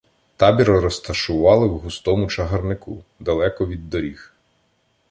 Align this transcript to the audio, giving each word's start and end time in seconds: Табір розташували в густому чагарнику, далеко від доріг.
Табір 0.37 0.67
розташували 0.67 1.67
в 1.67 1.77
густому 1.77 2.27
чагарнику, 2.27 3.03
далеко 3.19 3.67
від 3.67 3.89
доріг. 3.89 4.33